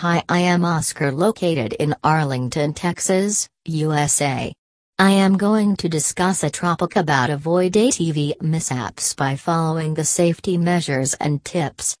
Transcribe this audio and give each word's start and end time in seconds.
Hi, 0.00 0.22
I 0.28 0.40
am 0.40 0.66
Oscar 0.66 1.10
located 1.10 1.72
in 1.72 1.94
Arlington, 2.04 2.74
Texas, 2.74 3.48
USA. 3.64 4.52
I 4.98 5.10
am 5.10 5.38
going 5.38 5.74
to 5.76 5.88
discuss 5.88 6.44
a 6.44 6.50
topic 6.50 6.96
about 6.96 7.30
avoid 7.30 7.72
ATV 7.72 8.42
mishaps 8.42 9.14
by 9.14 9.36
following 9.36 9.94
the 9.94 10.04
safety 10.04 10.58
measures 10.58 11.14
and 11.14 11.42
tips. 11.46 11.96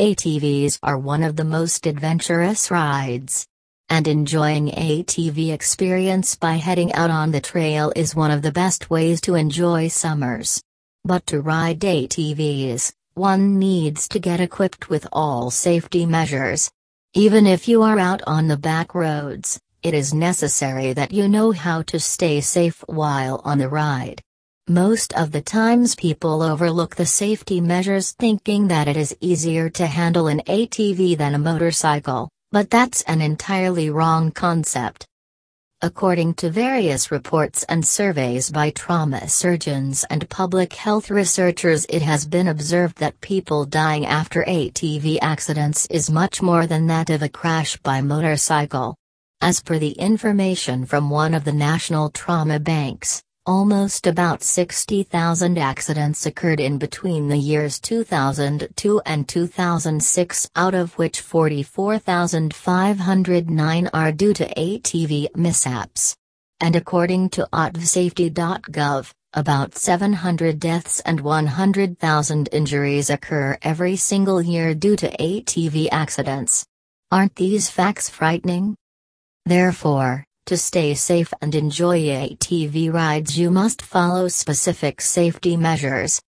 ATVs 0.00 0.78
are 0.82 0.96
one 0.96 1.22
of 1.22 1.36
the 1.36 1.44
most 1.44 1.86
adventurous 1.86 2.70
rides. 2.70 3.46
And 3.90 4.08
enjoying 4.08 4.70
ATV 4.70 5.52
experience 5.52 6.34
by 6.34 6.54
heading 6.54 6.94
out 6.94 7.10
on 7.10 7.30
the 7.30 7.42
trail 7.42 7.92
is 7.94 8.16
one 8.16 8.30
of 8.30 8.40
the 8.40 8.52
best 8.52 8.88
ways 8.88 9.20
to 9.22 9.34
enjoy 9.34 9.88
summers. 9.88 10.62
But 11.04 11.26
to 11.26 11.42
ride 11.42 11.80
ATVs, 11.80 12.90
one 13.12 13.58
needs 13.58 14.08
to 14.08 14.18
get 14.18 14.40
equipped 14.40 14.88
with 14.88 15.06
all 15.12 15.50
safety 15.50 16.06
measures. 16.06 16.70
Even 17.18 17.48
if 17.48 17.66
you 17.66 17.82
are 17.82 17.98
out 17.98 18.22
on 18.28 18.46
the 18.46 18.56
back 18.56 18.94
roads, 18.94 19.58
it 19.82 19.92
is 19.92 20.14
necessary 20.14 20.92
that 20.92 21.10
you 21.10 21.28
know 21.28 21.50
how 21.50 21.82
to 21.82 21.98
stay 21.98 22.40
safe 22.40 22.84
while 22.86 23.42
on 23.44 23.58
the 23.58 23.68
ride. 23.68 24.22
Most 24.68 25.12
of 25.14 25.32
the 25.32 25.42
times 25.42 25.96
people 25.96 26.42
overlook 26.42 26.94
the 26.94 27.04
safety 27.04 27.60
measures 27.60 28.12
thinking 28.12 28.68
that 28.68 28.86
it 28.86 28.96
is 28.96 29.16
easier 29.20 29.68
to 29.68 29.88
handle 29.88 30.28
an 30.28 30.42
ATV 30.46 31.18
than 31.18 31.34
a 31.34 31.40
motorcycle, 31.40 32.28
but 32.52 32.70
that's 32.70 33.02
an 33.02 33.20
entirely 33.20 33.90
wrong 33.90 34.30
concept. 34.30 35.04
According 35.80 36.34
to 36.34 36.50
various 36.50 37.12
reports 37.12 37.62
and 37.68 37.86
surveys 37.86 38.50
by 38.50 38.70
trauma 38.70 39.28
surgeons 39.28 40.04
and 40.10 40.28
public 40.28 40.72
health 40.72 41.08
researchers, 41.08 41.86
it 41.88 42.02
has 42.02 42.26
been 42.26 42.48
observed 42.48 42.98
that 42.98 43.20
people 43.20 43.64
dying 43.64 44.04
after 44.04 44.42
ATV 44.42 45.18
accidents 45.22 45.86
is 45.88 46.10
much 46.10 46.42
more 46.42 46.66
than 46.66 46.88
that 46.88 47.10
of 47.10 47.22
a 47.22 47.28
crash 47.28 47.76
by 47.76 48.00
motorcycle. 48.00 48.96
As 49.40 49.60
per 49.60 49.78
the 49.78 49.92
information 49.92 50.84
from 50.84 51.10
one 51.10 51.32
of 51.32 51.44
the 51.44 51.52
national 51.52 52.10
trauma 52.10 52.58
banks, 52.58 53.22
Almost 53.48 54.06
about 54.06 54.42
60,000 54.42 55.56
accidents 55.56 56.26
occurred 56.26 56.60
in 56.60 56.76
between 56.76 57.28
the 57.28 57.38
years 57.38 57.80
2002 57.80 59.00
and 59.06 59.26
2006 59.26 60.50
out 60.54 60.74
of 60.74 60.98
which 60.98 61.22
44,509 61.22 63.88
are 63.94 64.12
due 64.12 64.34
to 64.34 64.54
ATV 64.54 65.34
mishaps. 65.34 66.14
And 66.60 66.76
according 66.76 67.30
to 67.30 67.48
atvsafety.gov, 67.50 69.10
about 69.32 69.78
700 69.78 70.60
deaths 70.60 71.00
and 71.00 71.22
100,000 71.22 72.48
injuries 72.52 73.08
occur 73.08 73.56
every 73.62 73.96
single 73.96 74.42
year 74.42 74.74
due 74.74 74.96
to 74.96 75.08
ATV 75.16 75.88
accidents. 75.90 76.66
Aren't 77.10 77.36
these 77.36 77.70
facts 77.70 78.10
frightening? 78.10 78.76
Therefore, 79.46 80.27
to 80.48 80.56
stay 80.56 80.94
safe 80.94 81.30
and 81.42 81.54
enjoy 81.54 82.00
ATV 82.00 82.90
rides, 82.90 83.38
you 83.38 83.50
must 83.50 83.82
follow 83.82 84.28
specific 84.28 85.02
safety 85.02 85.58
measures. 85.58 86.22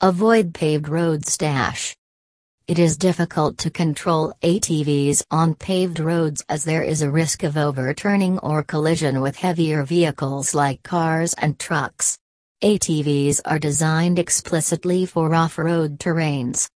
Avoid 0.00 0.54
paved 0.54 0.88
roads. 0.88 1.36
Dash. 1.36 1.96
It 2.68 2.78
is 2.78 2.96
difficult 2.96 3.58
to 3.58 3.70
control 3.70 4.32
ATVs 4.42 5.24
on 5.32 5.56
paved 5.56 5.98
roads 5.98 6.44
as 6.48 6.62
there 6.62 6.84
is 6.84 7.02
a 7.02 7.10
risk 7.10 7.42
of 7.42 7.56
overturning 7.56 8.38
or 8.38 8.62
collision 8.62 9.20
with 9.20 9.34
heavier 9.34 9.82
vehicles 9.82 10.54
like 10.54 10.84
cars 10.84 11.34
and 11.34 11.58
trucks. 11.58 12.16
ATVs 12.62 13.40
are 13.44 13.58
designed 13.58 14.20
explicitly 14.20 15.04
for 15.04 15.34
off 15.34 15.58
road 15.58 15.98
terrains. 15.98 16.68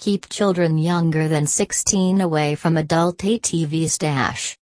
Keep 0.00 0.28
children 0.30 0.78
younger 0.78 1.28
than 1.28 1.46
16 1.46 2.20
away 2.20 2.56
from 2.56 2.76
adult 2.76 3.18
ATVs. 3.18 3.98
Dash. 3.98 4.56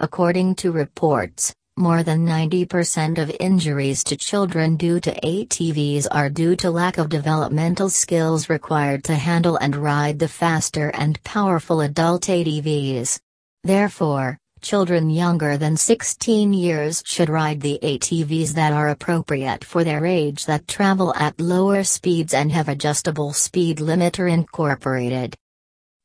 According 0.00 0.54
to 0.56 0.70
reports, 0.70 1.52
more 1.76 2.04
than 2.04 2.24
90% 2.24 3.18
of 3.18 3.34
injuries 3.40 4.04
to 4.04 4.16
children 4.16 4.76
due 4.76 5.00
to 5.00 5.10
ATVs 5.10 6.06
are 6.12 6.30
due 6.30 6.54
to 6.54 6.70
lack 6.70 6.98
of 6.98 7.08
developmental 7.08 7.90
skills 7.90 8.48
required 8.48 9.02
to 9.04 9.16
handle 9.16 9.56
and 9.56 9.74
ride 9.74 10.20
the 10.20 10.28
faster 10.28 10.90
and 10.90 11.20
powerful 11.24 11.80
adult 11.80 12.22
ATVs. 12.22 13.18
Therefore, 13.64 14.38
children 14.60 15.10
younger 15.10 15.56
than 15.56 15.76
16 15.76 16.52
years 16.52 17.02
should 17.04 17.28
ride 17.28 17.60
the 17.60 17.80
ATVs 17.82 18.54
that 18.54 18.72
are 18.72 18.90
appropriate 18.90 19.64
for 19.64 19.82
their 19.82 20.06
age 20.06 20.46
that 20.46 20.68
travel 20.68 21.12
at 21.16 21.40
lower 21.40 21.82
speeds 21.82 22.34
and 22.34 22.52
have 22.52 22.68
adjustable 22.68 23.32
speed 23.32 23.78
limiter 23.78 24.30
incorporated. 24.32 25.34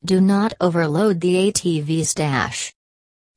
Do 0.04 0.20
not 0.20 0.54
overload 0.60 1.22
the 1.22 1.52
ATV 1.52 2.08
stash. 2.08 2.74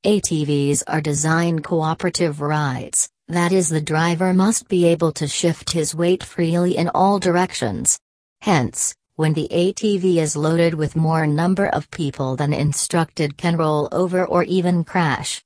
ATVs 0.07 0.85
are 0.87 1.01
designed 1.01 1.65
cooperative 1.65 2.41
rides, 2.41 3.09
that 3.27 3.51
is, 3.51 3.69
the 3.69 3.81
driver 3.81 4.33
must 4.33 4.69
be 4.69 4.87
able 4.87 5.11
to 5.11 5.27
shift 5.27 5.73
his 5.73 5.97
weight 5.97 6.23
freely 6.23 6.77
in 6.77 6.89
all 6.91 7.19
directions. 7.19 7.99
Hence, 8.41 8.95
when 9.17 9.33
the 9.33 9.49
ATV 9.51 10.19
is 10.19 10.37
loaded 10.37 10.75
with 10.75 10.95
more 10.95 11.27
number 11.27 11.67
of 11.67 11.91
people 11.91 12.37
than 12.37 12.53
instructed 12.53 13.37
can 13.37 13.57
roll 13.57 13.89
over 13.91 14.25
or 14.25 14.45
even 14.45 14.85
crash. 14.85 15.43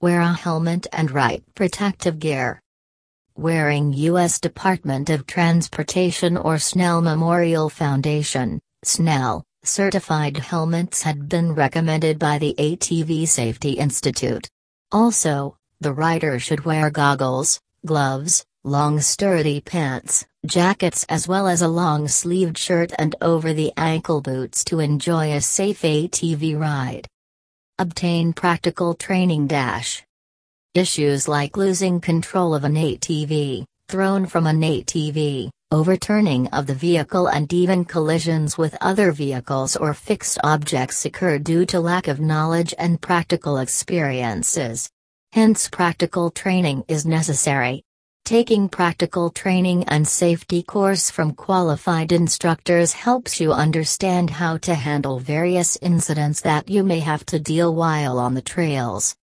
Wear 0.00 0.22
a 0.22 0.32
helmet 0.32 0.86
and 0.90 1.10
right 1.10 1.44
protective 1.54 2.18
gear. 2.18 2.62
Wearing 3.36 3.92
U.S. 3.92 4.40
Department 4.40 5.10
of 5.10 5.26
Transportation 5.26 6.38
or 6.38 6.58
Snell 6.58 7.02
Memorial 7.02 7.68
Foundation, 7.68 8.58
Snell, 8.84 9.44
Certified 9.64 10.38
helmets 10.38 11.02
had 11.02 11.28
been 11.28 11.54
recommended 11.54 12.18
by 12.18 12.36
the 12.36 12.52
ATV 12.58 13.28
Safety 13.28 13.72
Institute. 13.74 14.48
Also, 14.90 15.56
the 15.80 15.92
rider 15.92 16.40
should 16.40 16.64
wear 16.64 16.90
goggles, 16.90 17.60
gloves, 17.86 18.44
long 18.64 19.00
sturdy 19.00 19.60
pants, 19.60 20.26
jackets 20.44 21.04
as 21.08 21.28
well 21.28 21.46
as 21.46 21.62
a 21.62 21.68
long 21.68 22.08
sleeved 22.08 22.58
shirt 22.58 22.92
and 22.98 23.14
over 23.22 23.52
the 23.52 23.72
ankle 23.76 24.20
boots 24.20 24.64
to 24.64 24.80
enjoy 24.80 25.30
a 25.32 25.40
safe 25.40 25.82
ATV 25.82 26.58
ride. 26.58 27.06
Obtain 27.78 28.32
practical 28.32 28.94
training 28.94 29.46
dash. 29.46 30.02
Issues 30.74 31.28
like 31.28 31.56
losing 31.56 32.00
control 32.00 32.56
of 32.56 32.64
an 32.64 32.74
ATV, 32.74 33.64
thrown 33.86 34.26
from 34.26 34.48
an 34.48 34.60
ATV, 34.60 35.50
overturning 35.72 36.46
of 36.48 36.66
the 36.66 36.74
vehicle 36.74 37.26
and 37.26 37.52
even 37.52 37.84
collisions 37.84 38.56
with 38.56 38.76
other 38.80 39.10
vehicles 39.10 39.74
or 39.74 39.94
fixed 39.94 40.38
objects 40.44 41.04
occur 41.04 41.38
due 41.38 41.64
to 41.66 41.80
lack 41.80 42.06
of 42.06 42.20
knowledge 42.20 42.74
and 42.78 43.00
practical 43.00 43.58
experiences. 43.58 44.90
Hence 45.32 45.68
practical 45.68 46.30
training 46.30 46.84
is 46.88 47.06
necessary. 47.06 47.82
Taking 48.24 48.68
practical 48.68 49.30
training 49.30 49.84
and 49.84 50.06
safety 50.06 50.62
course 50.62 51.10
from 51.10 51.32
qualified 51.32 52.12
instructors 52.12 52.92
helps 52.92 53.40
you 53.40 53.52
understand 53.52 54.30
how 54.30 54.58
to 54.58 54.74
handle 54.74 55.18
various 55.18 55.76
incidents 55.82 56.42
that 56.42 56.68
you 56.68 56.84
may 56.84 57.00
have 57.00 57.26
to 57.26 57.40
deal 57.40 57.74
while 57.74 58.18
on 58.18 58.34
the 58.34 58.42
trails. 58.42 59.16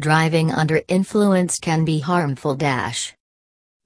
Driving 0.00 0.52
under 0.52 0.82
influence 0.88 1.58
can 1.58 1.84
be 1.84 1.98
harmful. 1.98 2.54
Dash. 2.54 3.14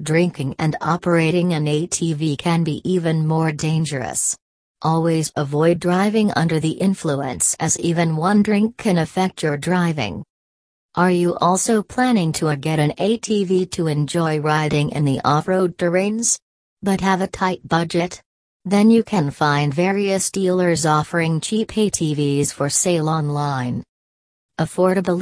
Drinking 0.03 0.57
and 0.59 0.77
operating 0.81 1.53
an 1.53 1.67
ATV 1.67 2.37
can 2.37 2.65
be 2.65 2.83
even 2.85 3.27
more 3.27 3.53
dangerous. 3.53 4.37
Always 4.83 5.33
avoid 5.37 5.79
driving 5.79 6.33
under 6.33 6.59
the 6.59 6.73
influence 6.73 7.55
as 7.61 7.79
even 7.79 8.17
one 8.17 8.43
drink 8.43 8.77
can 8.77 8.99
affect 8.99 9.43
your 9.43 9.57
driving. 9.57 10.25
Are 10.97 11.13
you 11.13 11.37
also 11.37 11.83
planning 11.83 12.33
to 12.33 12.55
get 12.57 12.81
an 12.81 12.93
ATV 12.99 13.71
to 13.71 13.87
enjoy 13.87 14.41
riding 14.41 14.91
in 14.91 15.05
the 15.05 15.21
off-road 15.25 15.79
terrains? 15.79 16.41
But 16.83 17.01
have 17.01 17.21
a 17.21 17.29
tight 17.29 17.67
budget? 17.67 18.21
Then 18.65 18.91
you 18.91 19.05
can 19.05 19.31
find 19.31 19.73
various 19.73 20.31
dealers 20.31 20.87
offering 20.87 21.41
cheap 21.41 21.69
ATVs 21.69 22.53
for 22.53 22.69
sale 22.69 23.09
online. 23.09 23.85
Affordable 24.59 25.19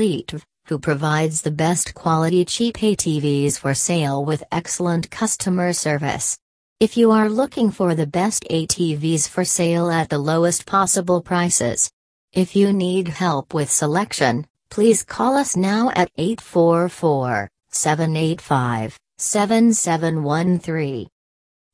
who 0.67 0.79
provides 0.79 1.43
the 1.43 1.51
best 1.51 1.95
quality 1.95 2.45
cheap 2.45 2.77
ATVs 2.77 3.59
for 3.59 3.75
sale 3.75 4.25
with 4.25 4.45
excellent 4.51 5.11
customer 5.11 5.73
service. 5.73 6.39
If 6.81 6.97
you 6.97 7.13
are 7.13 7.29
looking 7.29 7.71
for 7.71 7.95
the 7.95 8.07
best 8.07 8.45
ATVs 8.51 9.29
for 9.29 9.45
sale 9.45 9.91
at 9.91 10.09
the 10.09 10.19
lowest 10.19 10.67
possible 10.67 11.21
prices. 11.21 11.91
If 12.33 12.57
you 12.57 12.73
need 12.73 13.09
help 13.09 13.55
with 13.55 13.71
selection, 13.71 14.47
please 14.71 15.05
call 15.05 15.37
us 15.37 15.55
now 15.55 15.91
at 15.95 16.11
844 16.17 17.51
785 17.71 18.99
7713. 19.19 21.09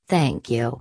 Thank 0.09 0.51
you. 0.51 0.77